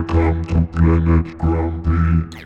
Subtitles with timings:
[0.00, 2.40] Welcome to Planet Grumpy.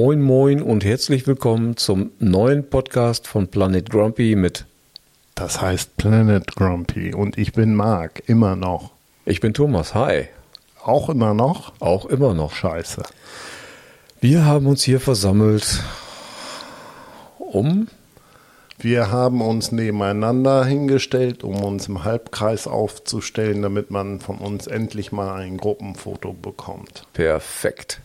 [0.00, 4.64] Moin Moin und herzlich willkommen zum neuen Podcast von Planet Grumpy mit
[5.34, 8.92] Das heißt Planet Grumpy und ich bin Marc, immer noch.
[9.24, 9.96] Ich bin Thomas.
[9.96, 10.28] Hi.
[10.84, 11.72] Auch immer noch?
[11.80, 12.52] Auch immer noch.
[12.54, 13.02] Scheiße.
[14.20, 15.82] Wir haben uns hier versammelt,
[17.40, 17.88] um
[18.78, 25.10] Wir haben uns nebeneinander hingestellt, um uns im Halbkreis aufzustellen, damit man von uns endlich
[25.10, 27.02] mal ein Gruppenfoto bekommt.
[27.14, 28.00] perfekt.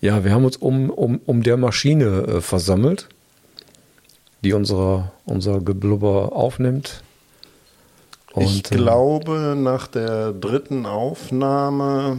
[0.00, 3.08] Ja, wir haben uns um, um, um der Maschine äh, versammelt,
[4.42, 7.02] die unsere, unser Geblubber aufnimmt.
[8.36, 12.18] ich äh, glaube, nach der dritten Aufnahme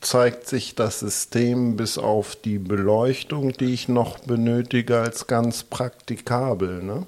[0.00, 6.82] zeigt sich das System bis auf die Beleuchtung, die ich noch benötige, als ganz praktikabel.
[6.82, 7.04] Ne?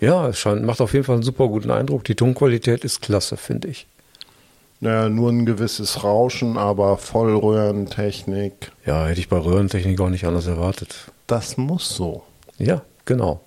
[0.00, 2.04] Ja, es scheint, macht auf jeden Fall einen super guten Eindruck.
[2.04, 3.86] Die Tonqualität ist klasse, finde ich.
[4.82, 10.46] Naja, nur ein gewisses Rauschen, aber Vollröhrentechnik, Ja, hätte ich bei Röhrentechnik auch nicht anders
[10.46, 11.10] erwartet.
[11.26, 12.22] das muss so
[12.58, 13.40] Ja, genau.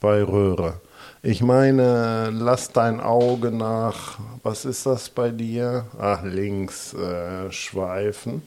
[0.00, 0.80] bei Röhre.
[1.22, 5.84] Ich meine, lass dein Auge nach, was ist das bei dir?
[5.98, 8.40] Ach, links äh, schweifen.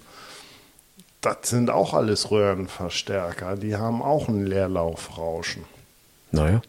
[1.22, 5.64] Das sind auch alles Röhrenverstärker, die haben auch ein Leerlaufrauschen.
[6.32, 6.62] Naja,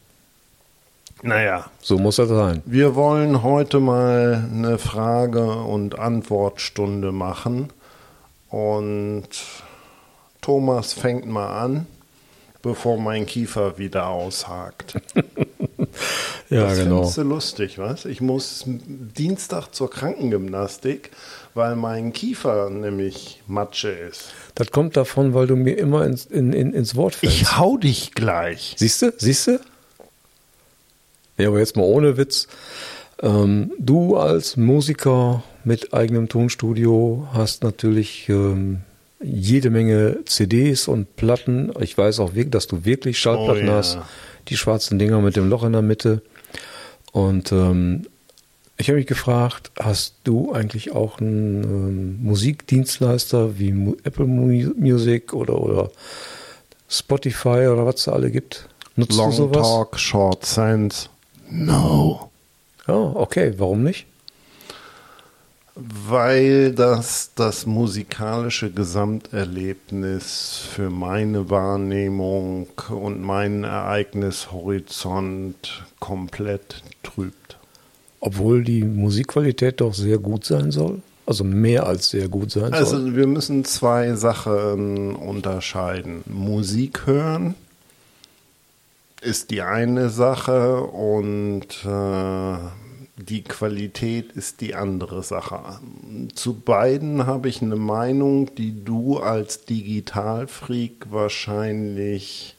[1.23, 2.62] Naja, so muss das sein.
[2.67, 7.70] Wir wollen heute mal eine Frage- und Antwortstunde machen.
[8.51, 9.29] Und
[10.41, 11.87] Thomas fängt mal an,
[12.62, 15.01] bevor mein Kiefer wieder aushakt.
[16.51, 16.97] Ja, das genau.
[16.97, 18.05] findest du lustig, was?
[18.05, 21.11] Ich muss Dienstag zur Krankengymnastik,
[21.55, 24.35] weil mein Kiefer nämlich Matsche ist.
[24.55, 27.41] Das kommt davon, weil du mir immer ins, in, in, ins Wort fällst.
[27.41, 28.75] Ich hau dich gleich.
[28.77, 29.13] Siehst du?
[29.17, 29.61] Siehst du?
[31.39, 32.48] Ja, aber jetzt mal ohne Witz.
[33.22, 38.80] Ähm, du als Musiker mit eigenem Tonstudio hast natürlich ähm,
[39.22, 41.72] jede Menge CDs und Platten.
[41.80, 43.77] Ich weiß auch, wirklich, dass du wirklich Schallplatten Oh ja.
[43.78, 43.98] hast.
[44.48, 46.22] Die schwarzen Dinger mit dem Loch in der Mitte.
[47.12, 48.06] Und ähm,
[48.77, 54.72] ich habe mich gefragt, hast du eigentlich auch einen ähm, Musikdienstleister wie Mu Apple Mu
[54.77, 55.90] Music oder, oder
[56.89, 58.68] Spotify oder was es da alle gibt?
[58.96, 59.62] Nutzt Long du sowas?
[59.66, 61.08] Talk, Short Sense.
[61.51, 62.31] No.
[62.87, 64.07] Ja, okay, warum nicht?
[65.77, 77.59] Weil das das musikalische Gesamterlebnis für meine Wahrnehmung und meinen Ereignishorizont komplett trübt.
[78.21, 81.03] Obwohl die Musikqualität doch sehr gut sein soll.
[81.27, 82.75] Also mehr als sehr gut sein soll.
[82.75, 86.23] Also wir müssen zwei Sachen unterscheiden.
[86.27, 87.57] Musik hören
[89.24, 92.58] ist die eine Sache und äh,
[93.17, 95.61] die Qualität ist die andere Sache.
[96.35, 102.57] Zu beiden habe ich eine Meinung, die du als Digitalfreak wahrscheinlich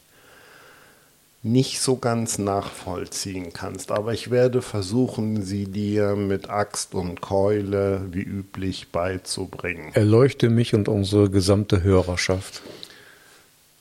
[1.42, 3.92] nicht so ganz nachvollziehen kannst.
[3.92, 9.90] Aber ich werde versuchen, sie dir mit Axt und Keule wie üblich beizubringen.
[9.94, 12.62] Erleuchte mich und unsere gesamte Hörerschaft.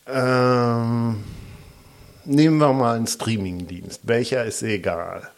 [0.07, 1.23] Ähm,
[2.25, 4.01] nehmen wir mal einen Streamingdienst.
[4.03, 5.29] Welcher ist egal.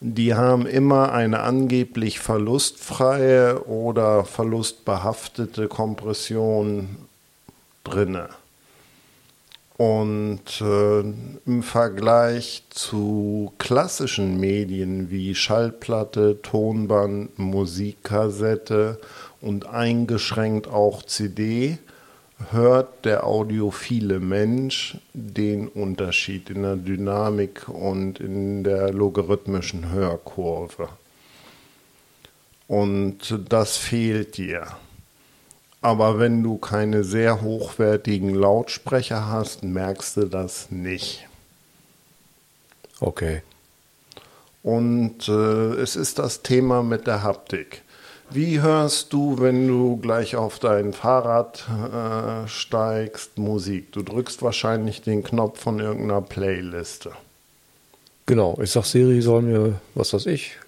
[0.00, 6.96] Die haben immer eine angeblich verlustfreie oder verlustbehaftete Kompression
[7.82, 8.28] drinne.
[9.76, 19.00] Und äh, im Vergleich zu klassischen Medien wie Schallplatte, Tonband, Musikkassette
[19.40, 21.78] und eingeschränkt auch CD,
[22.50, 30.88] hört der audiophile Mensch den Unterschied in der Dynamik und in der logarithmischen Hörkurve.
[32.66, 33.18] Und
[33.48, 34.66] das fehlt dir.
[35.80, 41.26] Aber wenn du keine sehr hochwertigen Lautsprecher hast, merkst du das nicht.
[43.00, 43.42] Okay.
[44.62, 47.82] Und äh, es ist das Thema mit der Haptik.
[48.30, 53.92] Wie hörst du, wenn du gleich auf dein Fahrrad äh, steigst, Musik?
[53.92, 57.12] Du drückst wahrscheinlich den Knopf von irgendeiner Playliste.
[58.26, 58.58] Genau.
[58.62, 60.58] Ich sag Siri soll mir, was weiß ich,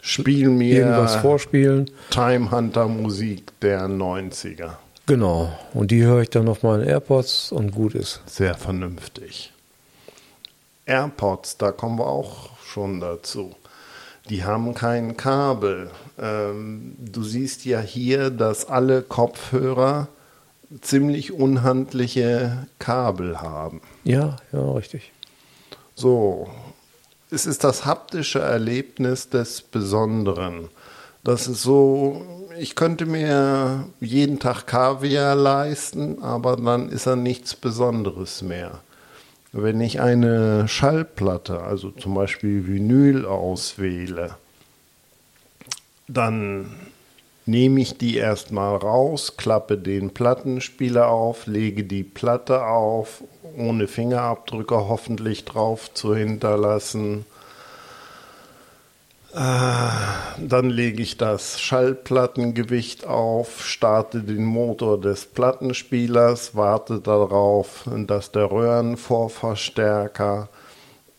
[0.00, 1.90] Spiel mir irgendwas vorspielen.
[2.10, 4.76] Time Hunter Musik der 90er.
[5.06, 5.52] Genau.
[5.74, 8.22] Und die höre ich dann auf meinen AirPods und gut ist.
[8.26, 9.52] Sehr vernünftig.
[10.86, 13.54] AirPods, da kommen wir auch schon dazu.
[14.28, 15.90] Die haben kein Kabel.
[16.18, 20.08] Ähm, du siehst ja hier, dass alle Kopfhörer
[20.82, 23.80] ziemlich unhandliche Kabel haben.
[24.04, 25.12] Ja, ja, richtig.
[25.94, 26.48] So,
[27.30, 30.68] es ist das haptische Erlebnis des Besonderen.
[31.24, 32.22] Das ist so,
[32.58, 38.80] ich könnte mir jeden Tag Kaviar leisten, aber dann ist er nichts Besonderes mehr.
[39.52, 44.36] Wenn ich eine Schallplatte, also zum Beispiel Vinyl auswähle,
[46.06, 46.70] dann
[47.46, 53.24] nehme ich die erstmal raus, klappe den Plattenspieler auf, lege die Platte auf,
[53.56, 57.24] ohne Fingerabdrücke hoffentlich drauf zu hinterlassen.
[59.34, 59.90] Äh,
[60.38, 68.50] dann lege ich das Schallplattengewicht auf, starte den Motor des Plattenspielers, warte darauf, dass der
[68.50, 70.48] Röhrenvorverstärker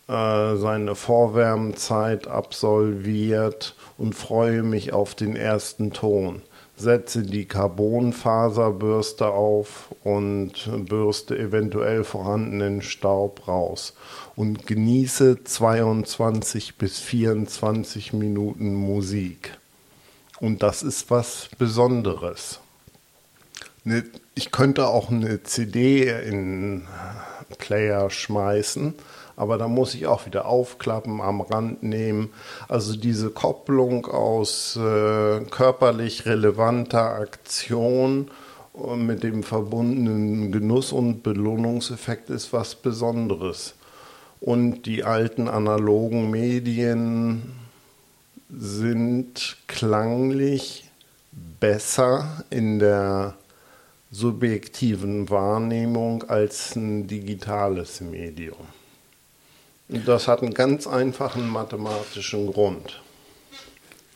[0.08, 6.42] äh, seine Vorwärmzeit absolviert und freue mich auf den ersten Ton.
[6.80, 10.54] Setze die Carbonfaserbürste auf und
[10.88, 13.94] bürste eventuell vorhandenen Staub raus
[14.38, 19.58] und genieße 22 bis 24 Minuten Musik.
[20.40, 22.62] Und das ist was Besonderes.
[23.84, 26.88] Ne, ich könnte auch eine CD in
[27.58, 28.94] Player schmeißen
[29.40, 32.32] aber da muss ich auch wieder aufklappen, am Rand nehmen.
[32.68, 38.30] Also diese Kopplung aus äh, körperlich relevanter Aktion
[38.74, 43.76] und mit dem verbundenen Genuss und Belohnungseffekt ist was Besonderes.
[44.42, 47.54] Und die alten analogen Medien
[48.50, 50.92] sind klanglich
[51.62, 53.36] besser in der
[54.12, 58.79] subjektiven Wahrnehmung als ein digitales Medium.
[59.90, 63.02] Das hat einen ganz einfachen mathematischen Grund.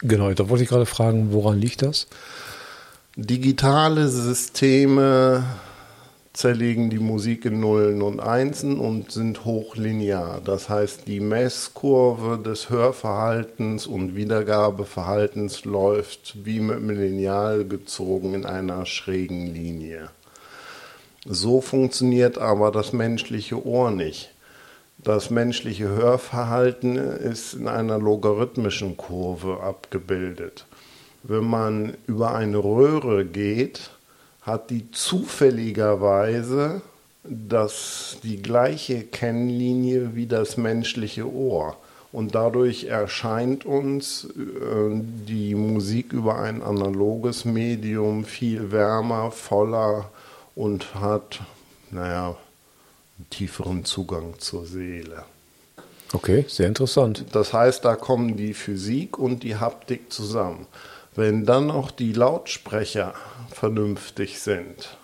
[0.01, 2.07] Genau, da wollte ich gerade fragen, woran liegt das?
[3.15, 5.43] Digitale Systeme
[6.33, 10.41] zerlegen die Musik in Nullen und Einsen und sind hochlinear.
[10.43, 18.45] Das heißt, die Messkurve des Hörverhaltens und Wiedergabeverhaltens läuft wie mit einem Lineal gezogen in
[18.45, 20.09] einer schrägen Linie.
[21.25, 24.32] So funktioniert aber das menschliche Ohr nicht.
[24.97, 30.65] Das menschliche Hörverhalten ist in einer logarithmischen Kurve abgebildet.
[31.23, 33.91] Wenn man über eine Röhre geht,
[34.41, 36.81] hat die zufälligerweise
[37.23, 41.77] das, die gleiche Kennlinie wie das menschliche Ohr.
[42.11, 50.09] Und dadurch erscheint uns äh, die Musik über ein analoges Medium viel wärmer, voller
[50.55, 51.39] und hat,
[51.89, 52.35] naja,
[53.29, 55.25] tieferen Zugang zur Seele.
[56.13, 57.25] Okay, sehr interessant.
[57.31, 60.67] Das heißt, da kommen die Physik und die Haptik zusammen.
[61.15, 63.13] Wenn dann auch die Lautsprecher
[63.51, 64.97] vernünftig sind,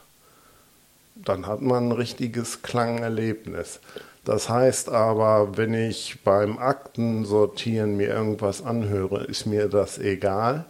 [1.15, 3.79] dann hat man ein richtiges Klangerlebnis.
[4.23, 10.65] Das heißt aber, wenn ich beim Aktensortieren mir irgendwas anhöre, ist mir das egal.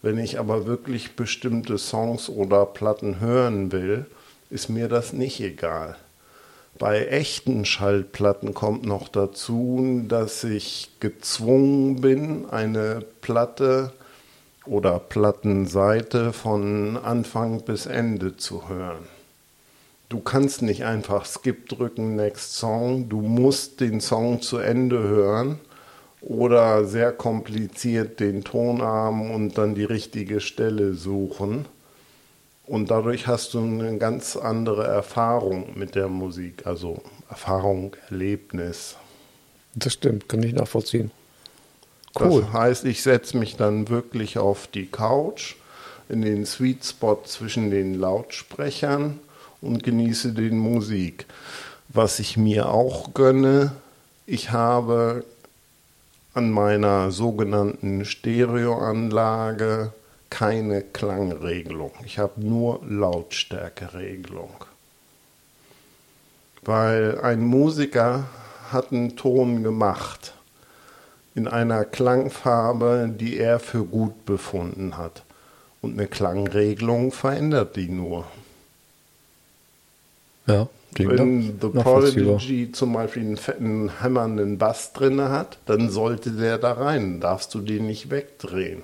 [0.00, 4.06] Wenn ich aber wirklich bestimmte Songs oder Platten hören will,
[4.50, 5.96] ist mir das nicht egal.
[6.82, 13.92] Bei echten Schallplatten kommt noch dazu, dass ich gezwungen bin, eine Platte
[14.66, 19.06] oder Plattenseite von Anfang bis Ende zu hören.
[20.08, 23.08] Du kannst nicht einfach Skip drücken, Next Song.
[23.08, 25.60] Du musst den Song zu Ende hören
[26.20, 31.64] oder sehr kompliziert den Tonarm und dann die richtige Stelle suchen.
[32.66, 38.96] Und dadurch hast du eine ganz andere Erfahrung mit der Musik, also Erfahrung, Erlebnis.
[39.74, 41.10] Das stimmt, kann ich nachvollziehen.
[42.18, 42.42] Cool.
[42.42, 45.56] Das heißt, ich setze mich dann wirklich auf die Couch
[46.08, 49.18] in den Sweet Spot zwischen den Lautsprechern
[49.60, 51.26] und genieße den Musik.
[51.88, 53.72] Was ich mir auch gönne,
[54.26, 55.24] ich habe
[56.34, 59.92] an meiner sogenannten Stereoanlage
[60.32, 61.92] keine Klangregelung.
[62.06, 64.64] Ich habe nur Lautstärkeregelung.
[66.62, 68.24] Weil ein Musiker
[68.70, 70.32] hat einen Ton gemacht
[71.34, 75.22] in einer Klangfarbe, die er für gut befunden hat.
[75.82, 78.24] Und eine Klangregelung verändert die nur.
[80.46, 86.56] Ja, Wenn The Prodigy zum Beispiel einen fetten, hämmernden Bass drin hat, dann sollte der
[86.56, 87.20] da rein.
[87.20, 88.82] Darfst du den nicht wegdrehen.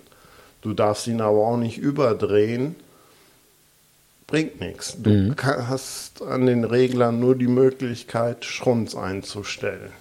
[0.62, 2.74] Du darfst ihn aber auch nicht überdrehen,
[4.26, 4.96] bringt nichts.
[4.98, 9.92] Du ka- hast an den Reglern nur die Möglichkeit, Schrunz einzustellen.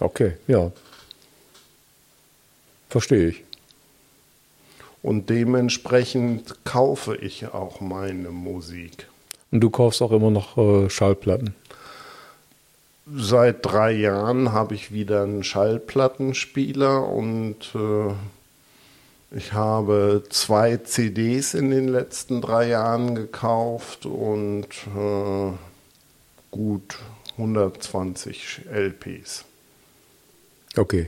[0.00, 0.70] Okay, ja.
[2.88, 3.44] Verstehe ich.
[5.02, 9.06] Und dementsprechend kaufe ich auch meine Musik.
[9.50, 11.54] Und du kaufst auch immer noch äh, Schallplatten.
[13.14, 18.12] Seit drei Jahren habe ich wieder einen Schallplattenspieler und äh,
[19.30, 25.52] ich habe zwei CDs in den letzten drei Jahren gekauft und äh,
[26.50, 26.98] gut
[27.32, 29.44] 120 LPs.
[30.76, 31.06] Okay.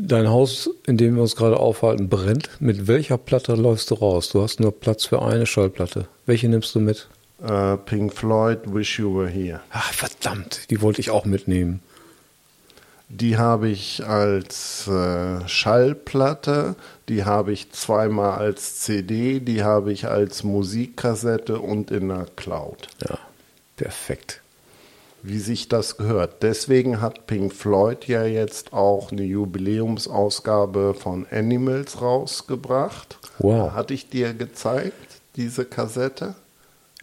[0.00, 2.50] Dein Haus, in dem wir uns gerade aufhalten, brennt.
[2.60, 4.28] Mit welcher Platte läufst du raus?
[4.28, 6.06] Du hast nur Platz für eine Schallplatte.
[6.24, 7.08] Welche nimmst du mit?
[7.42, 9.60] Äh, Pink Floyd, Wish You Were Here.
[9.70, 11.80] Ach, verdammt, die wollte ich auch mitnehmen.
[13.10, 16.76] Die habe ich als äh, Schallplatte,
[17.08, 22.88] die habe ich zweimal als CD, die habe ich als Musikkassette und in der Cloud.
[23.08, 23.18] Ja,
[23.76, 24.42] perfekt.
[25.22, 26.42] Wie sich das gehört.
[26.42, 33.18] Deswegen hat Pink Floyd ja jetzt auch eine Jubiläumsausgabe von Animals rausgebracht.
[33.38, 33.72] Wow.
[33.72, 36.34] Hatte ich dir gezeigt, diese Kassette?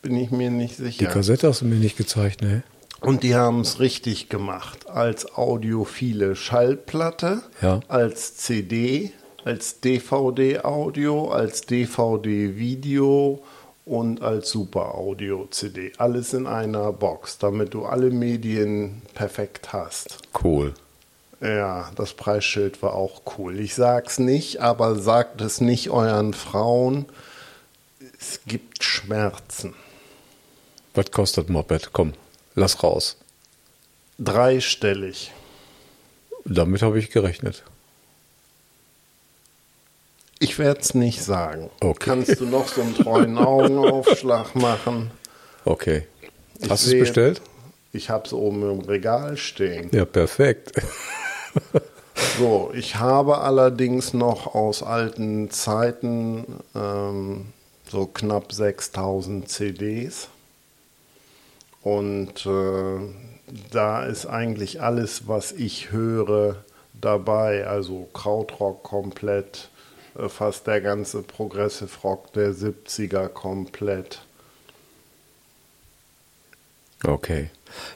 [0.02, 1.08] Bin ich mir nicht Die sicher.
[1.08, 2.64] Kassette hast du mir nicht gezeigt, ne?
[3.06, 4.90] Und die haben es richtig gemacht.
[4.90, 7.80] Als audiophile Schallplatte, Ja.
[7.88, 9.12] als CD,
[9.44, 13.44] als DVD-Audio, als DVD-Video
[13.86, 15.92] und als Super-Audio-CD.
[15.98, 20.18] Alles in einer Box, damit du alle Medien perfekt hast.
[20.44, 20.74] Cool.
[21.42, 23.60] Ja, das Preisschild war auch cool.
[23.60, 27.06] Ich sag's nicht, aber sagt es nicht euren Frauen.
[28.20, 29.76] Es gibt Schmerzen.
[30.96, 31.90] Was kostet Moped?
[31.92, 32.14] Komm,
[32.56, 33.18] lass raus.
[34.18, 35.32] Dreistellig.
[36.46, 37.64] Damit habe ich gerechnet.
[40.40, 41.70] Ich werde es nicht sagen.
[41.80, 42.10] Okay.
[42.12, 45.12] Kannst du noch so einen treuen Augenaufschlag machen?
[45.64, 46.08] Okay.
[46.60, 47.42] Ich Hast du es bestellt?
[47.94, 49.90] Ich habe es oben im Regal stehen.
[49.94, 50.72] Ja, perfekt.
[52.38, 56.46] So, ich habe allerdings noch aus alten Zeiten
[56.76, 57.48] ähm,
[57.90, 60.30] so knapp 6000 CDs.
[61.86, 63.00] Und äh,
[63.70, 66.56] da ist eigentlich alles, was ich höre,
[67.00, 67.68] dabei.
[67.68, 69.70] Also Krautrock komplett,
[70.18, 74.24] äh, fast der ganze Progressive Rock der 70er komplett.
[77.04, 77.52] Okay.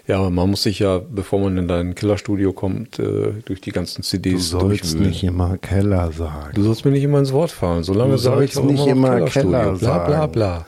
[0.06, 3.72] Ja, aber man muss sich ja, bevor man in dein Killerstudio kommt, äh, durch die
[3.72, 5.14] ganzen CDs durchwühlen.
[5.24, 6.54] immer Keller sagen.
[6.54, 7.84] Du sollst mir nicht immer ins Wort fallen.
[7.84, 9.50] Solange Du sage ich sollst auch nicht immer, immer Kellerstudio.
[9.50, 10.32] Keller bla bla sagen.
[10.32, 10.66] bla.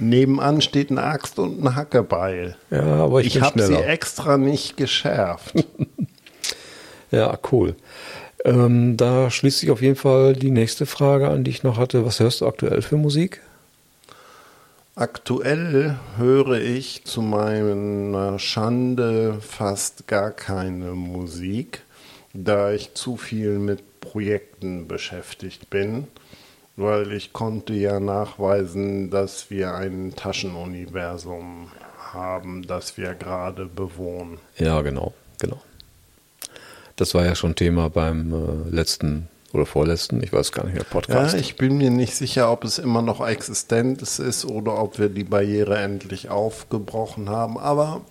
[0.00, 2.56] Nebenan steht eine Axt und ein Hackebeil.
[2.70, 5.54] Ja, aber ich, Ich habe sie extra nicht geschärft.
[7.12, 7.74] Ja, cool.
[8.44, 12.06] Ähm, da schließt sich auf jeden Fall die nächste Frage an, die ich noch hatte.
[12.06, 13.40] Was hörst du aktuell für Musik?
[14.94, 21.82] Aktuell höre ich zu meiner Schande fast gar keine Musik,
[22.32, 26.06] da ich zu viel mit Projekten beschäftigt bin,
[26.80, 31.70] weil ich konnte ja nachweisen, dass wir ein Taschenuniversum
[32.12, 34.38] haben, das wir gerade bewohnen.
[34.56, 35.60] Ja, genau, genau.
[36.96, 40.84] Das war ja schon Thema beim äh, letzten oder vorletzten, ich weiß gar nicht mehr,
[40.84, 41.34] Ja, Podcast.
[41.34, 45.24] ich bin mir nicht sicher, ob es immer noch existent ist oder ob wir die
[45.24, 48.02] Barriere endlich aufgebrochen haben, aber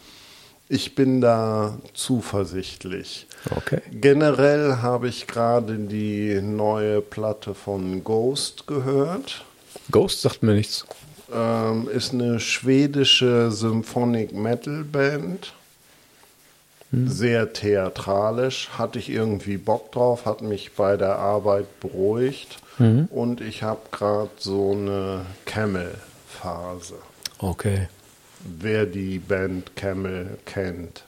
[0.69, 3.27] ich bin da zuversichtlich.
[3.55, 3.81] okay.
[3.91, 9.43] Generell habe ich gerade die neue Platte von Ghost gehört.
[9.91, 10.85] Ghost sagt mir nichts.
[11.33, 15.53] Ähm, ist eine schwedische Symphonic Metal Band.
[16.91, 18.69] Sehr theatralisch.
[18.77, 22.57] Hatte ich irgendwie Bock drauf, hat mich bei der Arbeit beruhigt.
[23.09, 26.95] Und ich habe gerade so eine Camel-Phase.
[27.39, 27.89] Okay.
[28.39, 31.03] Wer die Band Camel kennt.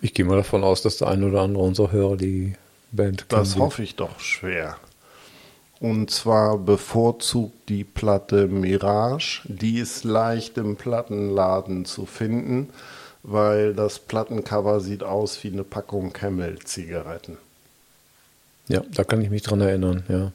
[0.00, 2.54] Ich gehe mal davon aus, dass der ein oder andere unserer Hörer die
[2.90, 4.76] Band Das kennen hoffe ich doch schwer.
[5.78, 9.42] Und zwar bevorzugt die Platte Mirage.
[9.44, 12.68] Die ist leicht im Plattenladen zu finden,
[13.22, 17.38] weil das Plattencover sieht aus wie eine Packung Camel-Zigaretten.
[18.68, 20.32] Ja, da kann ich mich dran erinnern, ja.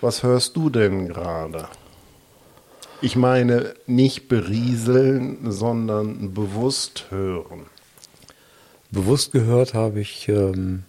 [0.00, 1.68] Was hörst du denn gerade?
[3.00, 7.66] Ich meine nicht berieseln, sondern bewusst hören.
[8.90, 10.82] Bewusst gehört habe ich, ähm,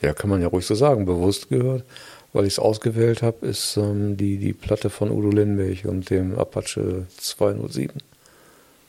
[0.00, 1.84] ja, kann man ja ruhig so sagen, bewusst gehört,
[2.32, 6.38] weil ich es ausgewählt habe, ist ähm, die, die Platte von Udo Lindenberg und dem
[6.38, 8.00] Apache 207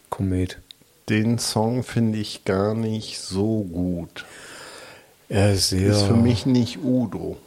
[0.10, 0.60] Komet.
[1.10, 4.26] Den Song finde ich gar nicht so gut.
[5.28, 5.92] Er ist sehr.
[5.92, 7.38] Ist für mich nicht Udo.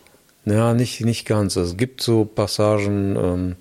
[0.45, 1.57] Ja, nicht, nicht ganz.
[1.57, 3.57] Es gibt so Passagen, ähm,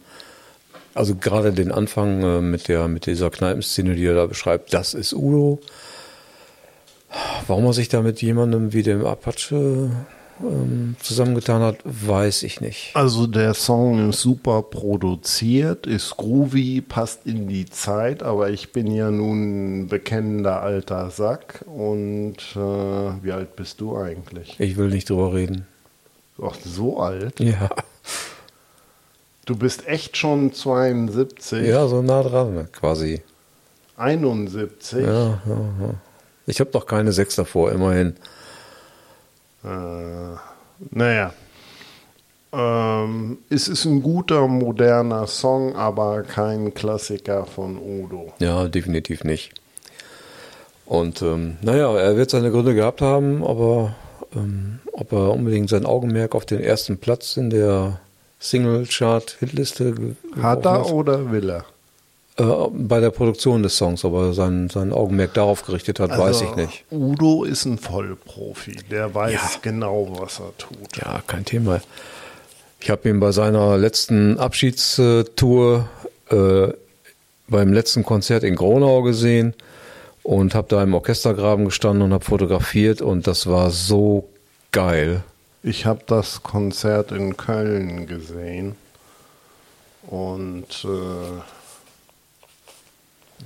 [0.93, 4.93] also gerade den Anfang äh, mit, der, mit dieser Kneipenszene, die er da beschreibt, das
[4.93, 5.59] ist Udo.
[7.47, 9.91] Warum er sich da mit jemandem wie dem Apache
[10.43, 12.91] ähm, zusammengetan hat, weiß ich nicht.
[12.93, 18.87] Also der Song ist super produziert, ist groovy, passt in die Zeit, aber ich bin
[18.87, 24.55] ja nun ein bekennender alter Sack und äh, wie alt bist du eigentlich?
[24.59, 25.67] Ich will nicht drüber reden.
[26.41, 27.39] Ach, so alt?
[27.39, 27.69] Ja,
[29.51, 33.21] Du bist echt schon 72, ja so nah dran quasi.
[33.97, 35.01] 71.
[35.01, 35.93] Ja, ja, ja.
[36.45, 38.15] Ich habe doch keine sechs davor, immerhin.
[39.65, 40.37] Äh,
[40.91, 41.33] naja.
[42.53, 48.31] Ähm, es ist ein guter, moderner Song, aber kein Klassiker von Udo.
[48.39, 49.51] Ja, definitiv nicht.
[50.85, 53.95] Und ähm, naja, er wird seine Gründe gehabt haben, aber
[54.33, 57.99] ähm, ob er unbedingt sein Augenmerk auf den ersten Platz in der
[58.41, 61.65] Single-Chart-Hitliste Hat er oder will er?
[62.37, 66.55] Äh, bei der Produktion des Songs, aber sein, sein Augenmerk darauf gerichtet hat, weiß ich
[66.55, 66.85] nicht.
[66.91, 68.77] Udo ist ein Vollprofi.
[68.89, 69.59] Der weiß Ja.
[69.61, 70.97] genau, was er tut.
[70.97, 71.81] Ja, kein Thema.
[72.79, 75.87] Ich habe ihn bei seiner letzten Abschiedstour
[76.29, 76.67] äh,
[77.47, 79.53] beim letzten Konzert in Gronau gesehen
[80.23, 84.29] und habe da im Orchestergraben gestanden und habe fotografiert und das war so
[84.71, 85.23] geil.
[85.63, 88.75] Ich habe das Konzert in Köln gesehen
[90.07, 91.41] und äh,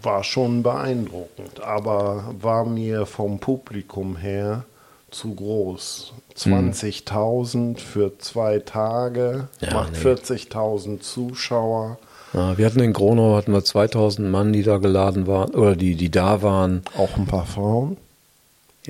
[0.02, 4.64] war schon beeindruckend, aber war mir vom Publikum her
[5.12, 6.14] zu groß.
[6.38, 10.00] 20.000 für zwei Tage, Ja, macht nee.
[10.00, 11.98] 40.000 Zuschauer.
[12.34, 15.96] Ja, wir hatten in Gronau hatten wir 2000 Mann, die da geladen waren oder die,
[15.96, 16.82] die da waren.
[16.98, 17.96] Auch ein paar Frauen.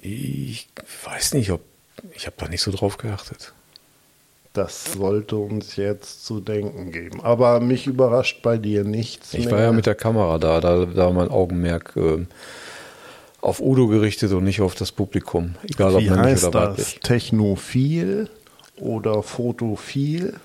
[0.01, 0.67] Ich
[1.05, 1.61] weiß nicht, ob
[2.13, 3.53] ich habe da nicht so drauf geachtet.
[4.53, 7.21] Das sollte uns jetzt zu denken geben.
[7.21, 9.33] Aber mich überrascht bei dir nichts.
[9.33, 9.53] Ich mehr.
[9.53, 12.27] war ja mit der Kamera da, da, da war mein Augenmerk ähm,
[13.41, 15.55] auf Udo gerichtet und nicht auf das Publikum.
[15.63, 16.69] Egal ob Wie männlich heißt oder das?
[16.69, 16.99] weiblich.
[17.01, 18.29] Technophil
[18.77, 20.39] oder Photophil?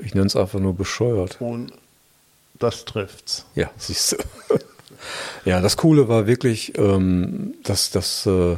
[0.00, 1.36] Ich nenne es einfach nur bescheuert.
[1.40, 1.72] Und
[2.58, 3.44] das trifft's.
[3.56, 4.16] Ja, siehst du.
[5.44, 8.56] ja, das Coole war wirklich, ähm, dass, dass äh,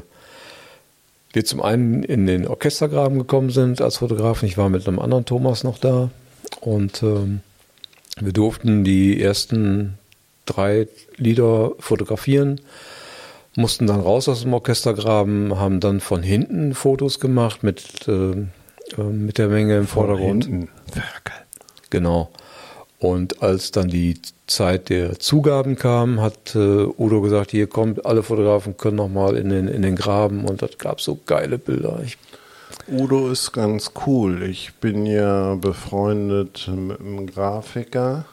[1.35, 4.47] wir zum einen in den Orchestergraben gekommen sind als Fotografen.
[4.47, 6.11] Ich war mit einem anderen Thomas noch da
[6.61, 7.41] und ähm,
[8.21, 9.99] wir durften die ersten
[10.47, 12.61] drei Lieder fotografieren,
[13.57, 19.03] mussten dann raus aus dem Orchestergraben, haben dann von hinten Fotos gemacht mit, äh, äh,
[19.03, 20.45] mit der Menge im Vordergrund.
[20.45, 20.69] Hinten.
[20.93, 21.35] Ferkel.
[21.91, 22.31] Genau.
[23.05, 28.23] Und als dann die Zeit der Zugaben kam, hat äh, Udo gesagt, hier kommt, alle
[28.23, 32.01] Fotografen können noch mal in den, in den Graben und das gab so geile Bilder.
[32.03, 32.17] Ich,
[32.89, 34.43] Udo ist ganz cool.
[34.45, 38.25] Ich bin ja befreundet mit einem Grafiker,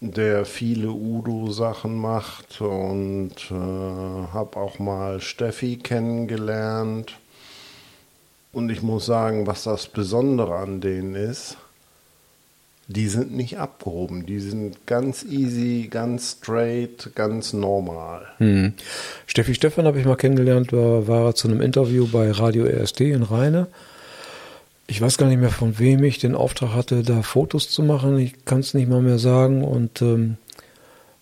[0.00, 7.12] der viele Udo-Sachen macht und äh, habe auch mal Steffi kennengelernt.
[8.54, 11.58] Und ich muss sagen, was das Besondere an denen ist,
[12.92, 14.26] die sind nicht abgehoben.
[14.26, 18.26] Die sind ganz easy, ganz straight, ganz normal.
[18.38, 18.72] hm.
[19.26, 23.22] Steffi Stefan habe ich mal kennengelernt, war, war zu einem Interview bei Radio RSD in
[23.22, 23.68] Rheine.
[24.88, 28.18] Ich weiß gar nicht mehr, von wem ich den Auftrag hatte, da Fotos zu machen.
[28.18, 30.36] Ich kann es nicht mal mehr sagen und ähm,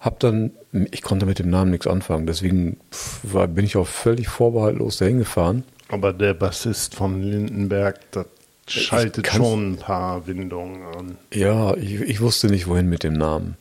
[0.01, 0.53] habe dann,
[0.91, 2.79] ich konnte mit dem Namen nichts anfangen, deswegen
[3.23, 5.65] war, bin ich auch völlig vorbehaltlos dahin gefahren.
[5.91, 8.27] Aber der Bassist von Lindenberg, das
[8.69, 11.19] schaltet schon ein paar Windungen an.
[11.33, 13.57] Ja, ich, ich wusste nicht, wohin mit dem Namen.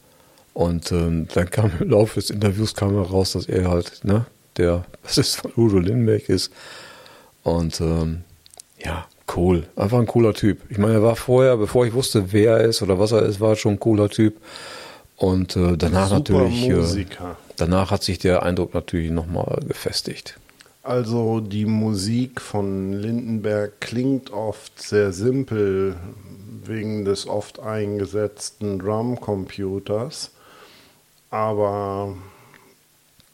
[0.53, 4.25] Und ähm, dann kam im Laufe des Interviews kam heraus, dass er halt, ne,
[4.57, 6.51] der Bassist von Udo Lindenberg ist.
[7.43, 8.21] Und ähm,
[8.83, 9.67] ja, cool.
[9.75, 10.61] Einfach ein cooler Typ.
[10.69, 13.39] Ich meine, er war vorher, bevor ich wusste, wer er ist oder was er ist,
[13.39, 14.37] war er schon ein cooler Typ.
[15.15, 17.37] Und äh, danach Super natürlich, äh, Musiker.
[17.55, 20.39] danach hat sich der Eindruck natürlich nochmal gefestigt.
[20.87, 25.97] Also die Musik von Lindenberg klingt oft sehr simpel
[26.63, 30.31] wegen des oft eingesetzten Drumcomputers,
[31.29, 32.15] aber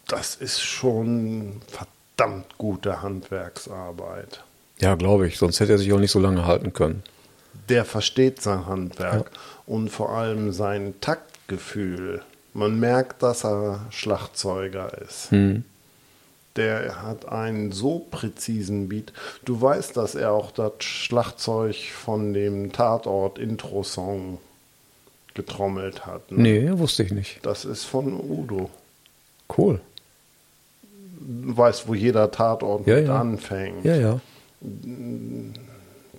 [0.07, 4.43] das ist schon verdammt gute Handwerksarbeit.
[4.79, 5.37] Ja, glaube ich.
[5.37, 7.03] Sonst hätte er sich auch nicht so lange halten können.
[7.69, 9.29] Der versteht sein Handwerk
[9.67, 12.23] und vor allem sein Taktgefühl.
[12.55, 15.29] Man merkt, dass er Schlagzeuger ist.
[15.29, 15.65] Hm.
[16.55, 19.11] Der hat einen so präzisen Beat.
[19.43, 24.37] Du weißt, dass er auch das Schlagzeug von dem Tatort-Intro-Song
[25.33, 26.31] getrommelt hat.
[26.31, 26.41] Ne?
[26.41, 27.39] Nee, wusste ich nicht.
[27.43, 28.69] Das ist von Udo.
[29.57, 29.81] Cool.
[31.19, 33.19] Du weißt, wo jeder Tatort Ja, mit ja.
[33.19, 33.83] anfängt.
[33.85, 34.19] Ja, ja.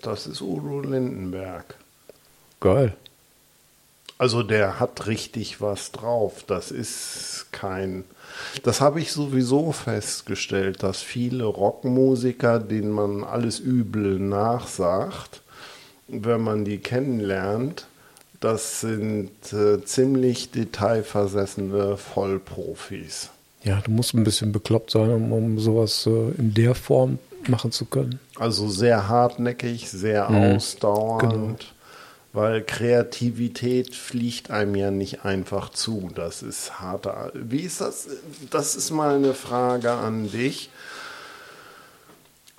[0.02, 1.76] Das ist Udo Lindenberg.
[2.60, 2.94] Geil.
[4.18, 6.44] Also der hat richtig was drauf.
[6.46, 8.04] Das ist kein.
[8.62, 15.42] Das habe ich sowieso festgestellt, dass viele Rockmusiker, denen man alles Übel nachsagt,
[16.08, 17.86] wenn man die kennenlernt,
[18.40, 23.30] das sind äh, ziemlich detailversessene Vollprofis.
[23.62, 27.18] Ja, du musst ein bisschen bekloppt sein, um, um sowas äh, in der Form
[27.48, 28.20] machen zu können.
[28.38, 30.36] Also sehr hartnäckig, sehr Mhm.
[30.56, 31.56] ausdauernd, Genau.
[32.34, 36.10] Weil Kreativität fliegt einem ja nicht einfach zu.
[36.14, 37.32] Das ist harter.
[37.32, 38.08] Wie ist das?
[38.50, 40.68] Das ist mal eine Frage an dich.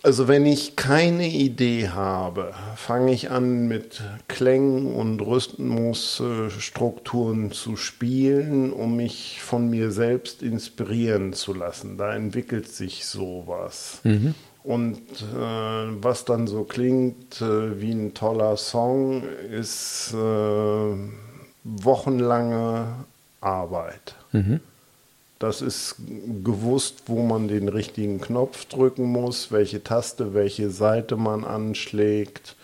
[0.02, 8.72] Also wenn ich keine Idee habe, fange ich an mit Klängen und Rhythmusstrukturen zu spielen,
[8.72, 11.98] um mich von mir selbst inspirieren zu lassen.
[11.98, 14.00] Da entwickelt sich sowas.
[14.65, 20.95] Und äh, was dann so klingt äh, wie ein toller Song, ist äh,
[21.63, 22.88] wochenlange
[23.41, 24.15] Arbeit.
[25.39, 25.95] Das ist
[26.43, 32.56] gewusst, wo man den richtigen Knopf drücken muss, welche Taste, welche Seite man anschlägt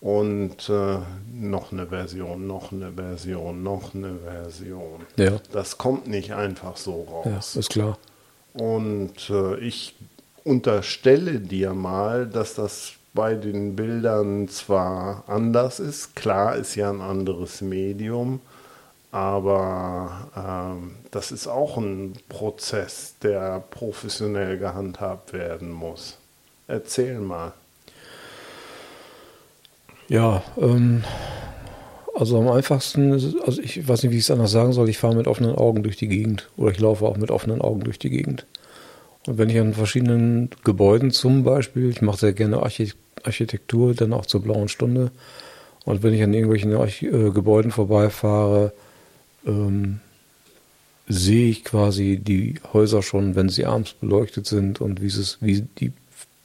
[0.00, 0.98] und äh,
[1.32, 5.00] noch eine Version, noch eine Version, noch eine Version.
[5.16, 5.40] Ja.
[5.52, 7.56] Das kommt nicht einfach so Ja, raus.
[7.56, 7.98] ist klar.
[8.52, 9.94] Und äh, ich
[10.46, 17.00] unterstelle dir mal, dass das bei den Bildern zwar anders ist, klar ist ja ein
[17.00, 18.40] anderes Medium,
[19.10, 26.16] aber ähm, das ist auch ein Prozess, der professionell gehandhabt werden muss.
[26.68, 27.52] Erzähl mal.
[30.08, 31.02] Ja, ähm,
[32.14, 34.98] also am einfachsten, ist also ich weiß nicht, wie ich es anders sagen soll, ich
[34.98, 37.98] fahre mit offenen Augen durch die Gegend oder ich laufe auch mit offenen Augen durch
[37.98, 38.46] die Gegend.
[39.26, 42.92] Und wenn ich an verschiedenen Gebäuden zum Beispiel, ich mache sehr gerne Archi
[43.24, 45.10] Architektur, dann auch zur blauen Stunde,
[45.84, 48.72] und wenn ich an irgendwelchen Arch äh, Gebäuden vorbeifahre,
[49.46, 50.00] ähm,
[51.08, 55.62] sehe ich quasi die Häuser schon, wenn sie abends beleuchtet sind und wie, es, wie,
[55.78, 55.92] die,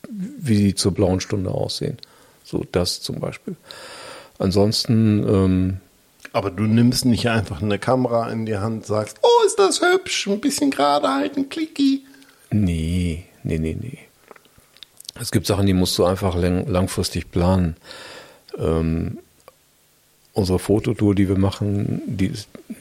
[0.10, 1.98] wie sie zur blauen Stunde aussehen.
[2.44, 3.56] So das zum Beispiel.
[4.38, 5.78] Ansonsten, ähm,
[6.34, 10.28] Aber du nimmst nicht einfach eine Kamera in die Hand, sagst, oh, ist das hübsch,
[10.28, 12.04] ein bisschen gerade halten, klicki.
[12.52, 13.98] Nee, nee, nee, nee.
[15.20, 17.76] Es gibt Sachen, die musst du einfach lang, langfristig planen.
[18.58, 19.20] Ähm,
[20.34, 22.32] unsere Fototour, die wir machen, die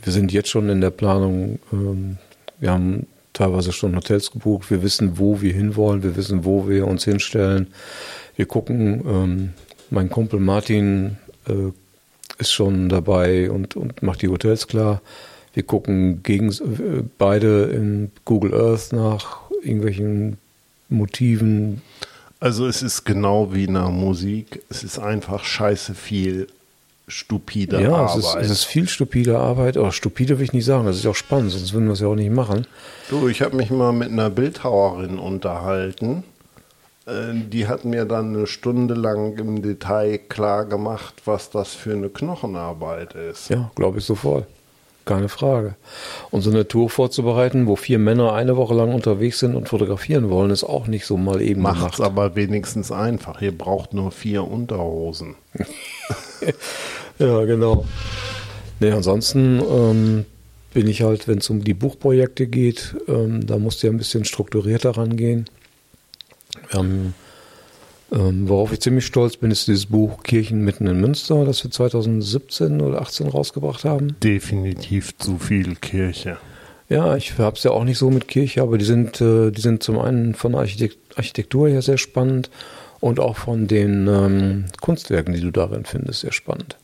[0.02, 1.58] wir sind jetzt schon in der Planung.
[1.72, 2.18] Ähm,
[2.58, 4.70] wir haben teilweise schon Hotels gebucht.
[4.70, 6.02] Wir wissen, wo wir hinwollen.
[6.02, 7.68] Wir wissen, wo wir uns hinstellen.
[8.36, 9.02] Wir gucken.
[9.06, 9.52] Ähm,
[9.90, 11.72] mein Kumpel Martin äh,
[12.38, 15.02] ist schon dabei und, und macht die Hotels klar.
[15.52, 20.38] Wir gucken gegen, äh, beide in Google Earth nach irgendwelchen
[20.88, 21.82] Motiven.
[22.40, 26.46] Also es ist genau wie in der Musik, es ist einfach scheiße viel
[27.06, 28.42] stupide ja, es Arbeit.
[28.44, 29.76] ist, es ist viel stupide Arbeit.
[29.76, 30.86] Aber stupide will ich nicht sagen.
[30.86, 32.66] Das ist auch spannend, sonst würden wir es ja auch nicht machen.
[33.08, 36.22] du, ich habe mich mal mit einer Bildhauerin unterhalten.
[37.06, 41.92] Äh, Die hat mir dann eine Stunde lang im Detail klar gemacht, was das für
[41.92, 43.50] eine Knochenarbeit ist.
[43.50, 44.46] Ja, glaube ich sofort.
[45.10, 45.74] Keine Frage.
[46.30, 50.30] Und so eine Tour vorzubereiten, wo vier Männer eine Woche lang unterwegs sind und fotografieren
[50.30, 52.00] wollen, ist auch nicht so mal eben Macht's gemacht.
[52.00, 53.42] aber wenigstens einfach.
[53.42, 55.34] Ihr braucht nur vier Unterhosen.
[57.18, 57.84] Ja, genau.
[58.80, 60.24] Nee, ansonsten ähm,
[60.72, 63.98] bin ich halt, wenn es um die Buchprojekte geht, ähm, da musst du ja ein
[63.98, 65.44] bisschen strukturierter rangehen.
[66.70, 67.14] Wir haben,
[68.12, 71.70] ähm, worauf ich ziemlich stolz bin, ist dieses Buch Kirchen mitten in Münster, das wir
[71.70, 74.16] 2017 oder 18 rausgebracht haben.
[74.22, 76.38] Definitiv zu viel Kirche.
[76.88, 79.60] Ja, ich habe es ja auch nicht so mit Kirche, aber die sind, äh, die
[79.60, 82.50] sind zum einen von der Architekt Architektur her sehr spannend
[82.98, 86.76] und auch von den ähm, Kunstwerken, die du darin findest, sehr spannend.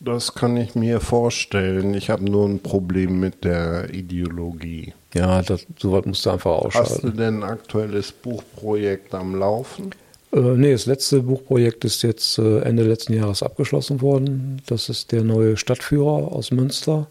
[0.00, 1.94] Das kann ich mir vorstellen.
[1.94, 4.92] Ich habe nur ein Problem mit der Ideologie.
[5.14, 7.16] Ja, das, soweit musst du einfach Hast du ausschalten.
[7.16, 9.92] denn ein aktuelles Buchprojekt am Laufen?
[10.32, 14.60] Äh, nee, das letzte Buchprojekt ist jetzt äh, Ende letzten Jahres abgeschlossen worden.
[14.66, 17.06] Das ist der neue Stadtführer aus Münster.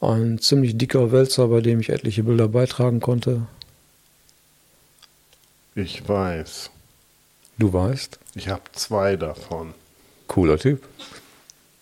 [0.00, 3.46] Ein ziemlich dicker Wälzer, bei dem ich etliche Bilder beitragen konnte.
[5.74, 6.70] Ich weiß.
[7.58, 8.18] Du weißt.
[8.34, 9.74] Ich habe zwei davon.
[10.28, 10.86] Cooler Typ.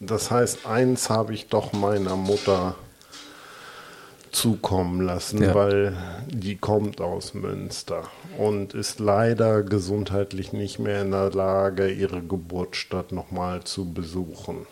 [0.00, 2.76] Das heißt, eins habe ich doch meiner Mutter
[4.34, 5.54] zukommen lassen, Ja.
[5.54, 5.94] weil
[6.28, 8.02] die kommt aus Münster
[8.38, 14.66] und ist leider gesundheitlich nicht mehr in der Lage, ihre Geburtsstadt nochmal zu besuchen.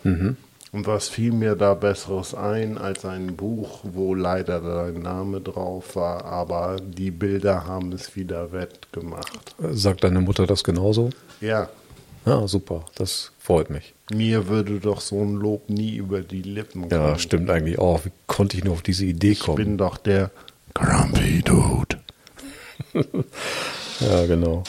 [0.71, 5.95] Und was fiel mir da Besseres ein als ein Buch, wo leider dein Name drauf
[5.95, 9.55] war, aber die Bilder haben es wieder wettgemacht.
[9.71, 11.11] Sagt deine Mutter das genauso?
[11.41, 11.69] Ja,
[12.25, 12.85] Ja, super.
[12.95, 13.93] Das freut mich.
[14.13, 16.91] Mir würde doch so ein Lob nie über die Lippen kommen.
[16.91, 18.05] Ja, stimmt eigentlich auch.
[18.05, 19.57] Wie konnte ich nur auf diese Idee Ich kommen?
[19.57, 20.31] bin doch der
[20.73, 21.99] Grumpy Dude.
[23.99, 24.63] Ja, genau.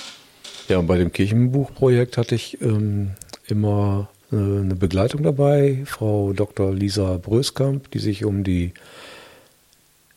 [0.69, 3.13] Ja, und bei dem Kirchenbuchprojekt hatte ich ähm,
[3.47, 6.73] immer äh, eine Begleitung dabei, Frau Dr.
[6.73, 8.73] Lisa Bröskamp, die sich um die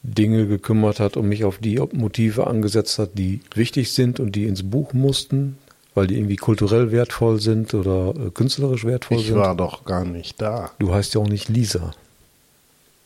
[0.03, 4.45] Dinge gekümmert hat und mich auf die Motive angesetzt hat, die wichtig sind und die
[4.45, 5.57] ins Buch mussten,
[5.97, 9.35] weil die irgendwie kulturell wertvoll sind oder äh, künstlerisch wertvoll Ich sind.
[9.35, 10.69] war doch gar nicht da.
[10.77, 11.89] Du heißt ja auch nicht Lisa.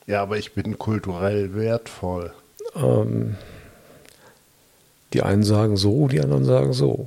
[0.08, 2.34] Ja, aber ich bin kulturell wertvoll.
[2.76, 3.38] Ähm,
[5.14, 7.06] die einen sagen so, die anderen sagen so.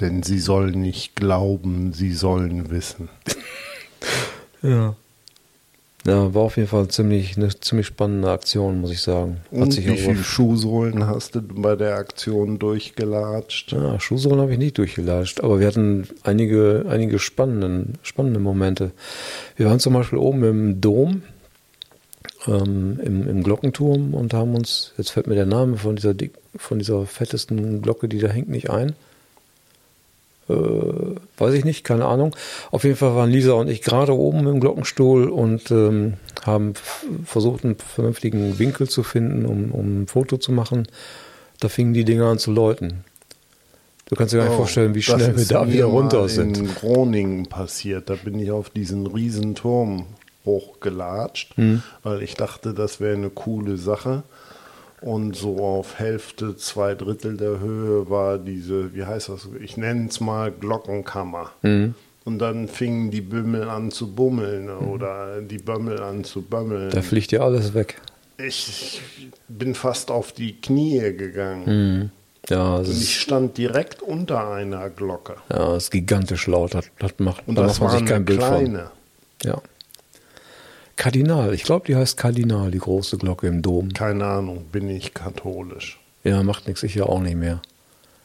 [0.00, 3.08] Denn sie sollen nicht glauben, sie sollen wissen.
[4.62, 4.96] Ja.
[6.06, 9.38] Ja, war auf jeden Fall ziemlich, eine ziemlich spannende Aktion, muss ich sagen.
[9.50, 13.72] Hat Und sich wie viele Schuhsohlen hast du bei der Aktion durchgelatscht?
[13.72, 18.92] Ja, Schuhsohlen habe ich nicht durchgelatscht, aber wir hatten einige, einige spannende, spannende Momente.
[19.56, 21.22] Wir waren zum Beispiel oben im Dom,
[22.46, 26.34] ähm, im, im Glockenturm und haben uns, jetzt fällt mir der Name von dieser, dick,
[26.54, 28.94] von dieser fettesten Glocke, die da hängt, nicht ein.
[30.48, 30.54] Äh,
[31.38, 32.34] weiß ich nicht, keine Ahnung.
[32.70, 36.74] Auf jeden Fall waren Lisa und ich gerade oben im Glockenstuhl und ähm, haben
[37.24, 40.86] versucht, einen vernünftigen Winkel zu finden, um, um ein Foto zu machen.
[41.60, 43.04] Da fingen die Dinger an zu läuten.
[44.08, 46.58] Du kannst dir gar nicht Oh, vorstellen, wie schnell wir da wieder runter sind.
[46.58, 48.08] in Groningen passiert.
[48.08, 50.06] Da bin ich auf diesen riesen Turm
[50.44, 51.82] hochgelatscht, Hm.
[52.04, 54.22] weil ich dachte, das wäre eine coole Sache.
[55.02, 59.48] Und so auf Hälfte, zwei Drittel der Höhe war diese, wie heißt das?
[59.60, 61.50] Ich nenne es mal Glockenkammer.
[61.62, 61.94] Hm.
[62.24, 66.90] Und dann fingen die Bümmel an zu bummeln oder die Bömmel an zu bömmeln.
[66.90, 68.00] Da fliegt dir alles weg.
[68.38, 69.00] Ich
[69.48, 71.66] bin fast auf die Knie gegangen.
[71.66, 72.10] Hm.
[72.48, 75.36] Ja, Und ich stand direkt unter einer Glocke.
[75.50, 76.74] ja, es ist gigantisch laut.
[76.74, 78.48] Das, das macht, Und da das macht man war sich kein eine Bild von.
[78.64, 78.90] kleine.
[79.42, 79.60] Ja.
[80.96, 83.92] Kardinal, ich glaube, die heißt Kardinal, die große Glocke im Dom.
[83.92, 86.00] Keine Ahnung, bin ich katholisch.
[86.24, 87.60] Ja, macht nichts, ich ja auch nicht mehr.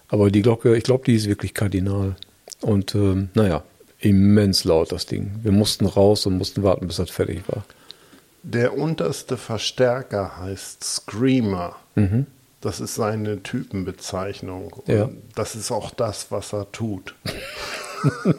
[0.07, 2.15] Aber die Glocke, ich glaube, die ist wirklich Kardinal.
[2.61, 3.63] Und ähm, naja,
[3.99, 5.31] immens laut das Ding.
[5.43, 7.63] Wir mussten raus und mussten warten, bis das fertig war.
[8.43, 11.75] Der unterste Verstärker heißt Screamer.
[11.95, 12.25] Mhm.
[12.61, 14.73] Das ist seine Typenbezeichnung.
[14.73, 15.09] Und Ja.
[15.35, 17.15] das ist auch das, was er tut.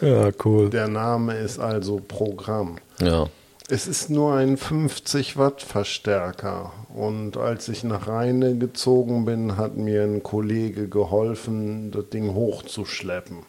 [0.00, 0.70] Ja, cool.
[0.70, 2.78] Der Name ist also Programm.
[3.00, 3.28] Ja.
[3.70, 9.76] Es ist nur ein 50 Watt Verstärker und als ich nach Rheine gezogen bin, hat
[9.76, 13.40] mir ein Kollege geholfen, das Ding hochzuschleppen.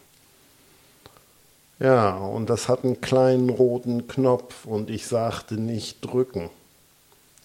[1.78, 6.50] Ja, und das hat einen kleinen roten Knopf und ich sagte nicht drücken.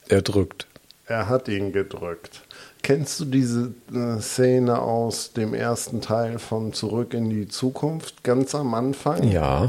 [0.09, 0.67] Er drückt.
[1.07, 2.41] Er hat ihn gedrückt.
[2.81, 8.53] Kennst du diese äh, Szene aus dem ersten Teil von Zurück in die Zukunft, ganz
[8.53, 9.23] am Anfang?
[9.23, 9.67] Ja.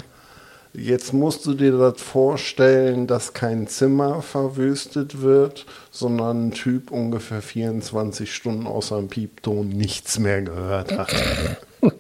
[0.79, 7.41] Jetzt musst du dir das vorstellen, dass kein Zimmer verwüstet wird, sondern ein Typ ungefähr
[7.41, 11.15] 24 Stunden außer dem Piepton nichts mehr gehört hat.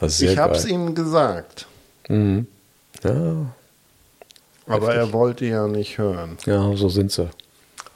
[0.00, 0.72] Ich hab's geil.
[0.72, 1.66] ihm gesagt,
[2.08, 2.46] Mhm.
[3.02, 3.46] Ja,
[4.66, 6.38] aber er wollte ja nicht hören.
[6.46, 7.28] ja, so sind sie.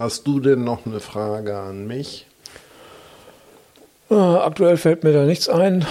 [0.00, 2.26] Hast du denn noch eine Frage an mich?
[4.10, 5.86] Äh, aktuell fällt mir da nichts ein.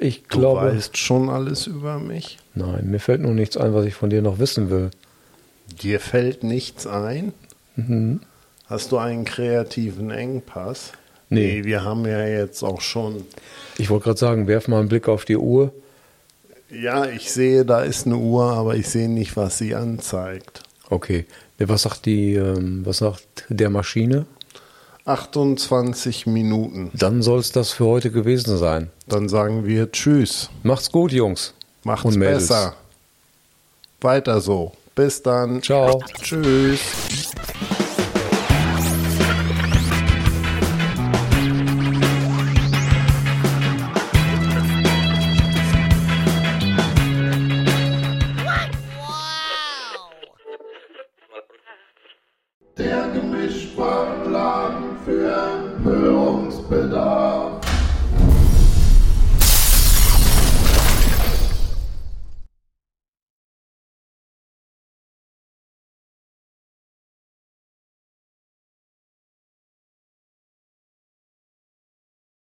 [0.00, 2.38] Ich Du glaube, weißt schon alles über mich?
[2.54, 4.90] nein, mir fällt nur nichts ein, was ich von dir noch wissen will.
[5.82, 7.32] Dir fällt nichts ein?
[7.76, 8.20] Mhm.
[8.66, 10.92] Hast du einen kreativen Engpass?
[11.30, 11.64] Nee.
[11.64, 13.24] wir haben ja jetzt auch schon.
[13.78, 15.72] Ich wollte gerade sagen, werf mal einen Blick auf die Uhr.
[16.70, 20.62] Ja, ich sehe, da ist eine Uhr, aber ich sehe nicht, was sie anzeigt.
[20.90, 21.24] Okay.
[21.58, 24.26] Was sagt die, ähm, was sagt der Maschine?
[25.06, 26.90] 28 Minuten.
[26.94, 28.90] Dann soll es das für heute gewesen sein.
[29.06, 30.48] Dann sagen wir Tschüss.
[30.62, 31.52] Macht's gut, Jungs.
[31.82, 32.74] Macht's besser.
[34.00, 34.72] Weiter so.
[34.94, 35.62] Bis dann.
[35.62, 36.02] Ciao.
[36.22, 36.80] Tschüss.